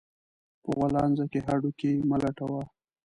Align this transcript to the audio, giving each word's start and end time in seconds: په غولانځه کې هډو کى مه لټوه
په 0.63 0.69
غولانځه 0.77 1.25
کې 1.31 1.39
هډو 1.47 1.69
کى 1.79 1.91
مه 2.09 2.17
لټوه 2.21 2.61